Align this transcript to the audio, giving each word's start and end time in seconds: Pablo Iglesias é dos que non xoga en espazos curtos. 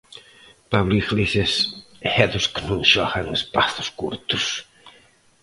Pablo 0.71 0.95
Iglesias 1.03 1.51
é 2.23 2.25
dos 2.33 2.45
que 2.53 2.61
non 2.69 2.81
xoga 2.91 3.17
en 3.23 3.29
espazos 3.39 3.87
curtos. 3.99 4.45